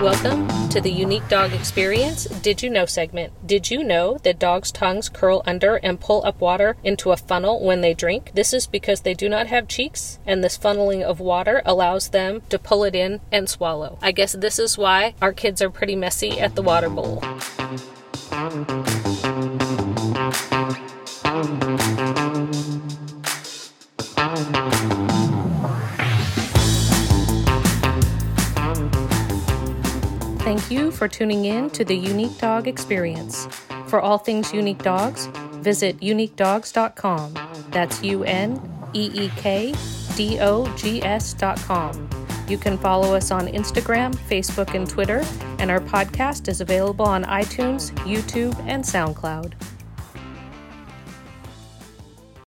Welcome 0.00 0.68
to 0.68 0.80
the 0.80 0.92
Unique 0.92 1.28
Dog 1.28 1.52
Experience 1.52 2.26
Did 2.26 2.62
You 2.62 2.70
Know 2.70 2.86
segment. 2.86 3.32
Did 3.44 3.70
you 3.70 3.82
know 3.82 4.18
that 4.22 4.38
dogs' 4.38 4.70
tongues 4.70 5.08
curl 5.08 5.42
under 5.44 5.76
and 5.76 5.98
pull 5.98 6.24
up 6.24 6.40
water 6.40 6.76
into 6.84 7.10
a 7.10 7.16
funnel 7.16 7.64
when 7.64 7.80
they 7.80 7.94
drink? 7.94 8.30
This 8.34 8.52
is 8.52 8.68
because 8.68 9.00
they 9.00 9.14
do 9.14 9.28
not 9.28 9.48
have 9.48 9.66
cheeks, 9.66 10.20
and 10.24 10.44
this 10.44 10.56
funneling 10.56 11.02
of 11.02 11.18
water 11.18 11.62
allows 11.64 12.10
them 12.10 12.42
to 12.48 12.60
pull 12.60 12.84
it 12.84 12.94
in 12.94 13.20
and 13.32 13.48
swallow. 13.48 13.98
I 14.00 14.12
guess 14.12 14.32
this 14.32 14.60
is 14.60 14.78
why 14.78 15.14
our 15.20 15.32
kids 15.32 15.60
are 15.60 15.70
pretty 15.70 15.96
messy 15.96 16.38
at 16.38 16.54
the 16.54 16.62
water 16.62 16.88
bowl. 16.88 17.22
Thank 30.40 30.70
you 30.70 30.90
for 30.90 31.06
tuning 31.06 31.44
in 31.44 31.70
to 31.70 31.84
the 31.84 31.94
Unique 31.96 32.36
Dog 32.38 32.66
Experience. 32.66 33.46
For 33.86 34.00
all 34.00 34.18
things 34.18 34.52
unique 34.52 34.82
dogs, 34.82 35.26
visit 35.62 36.00
uneekdogs.com. 36.00 37.34
That's 37.70 38.02
U 38.02 38.24
N 38.24 38.60
E 38.92 39.10
E 39.12 39.30
K 39.36 39.74
D 40.16 40.38
O 40.40 40.66
G 40.76 41.02
S.com. 41.02 42.08
You 42.48 42.58
can 42.58 42.78
follow 42.78 43.14
us 43.14 43.30
on 43.30 43.48
Instagram, 43.48 44.14
Facebook, 44.14 44.74
and 44.74 44.88
Twitter, 44.88 45.24
and 45.58 45.70
our 45.70 45.80
podcast 45.80 46.48
is 46.48 46.60
available 46.60 47.06
on 47.06 47.24
iTunes, 47.24 47.92
YouTube, 48.06 48.56
and 48.66 48.84
SoundCloud. 48.84 49.54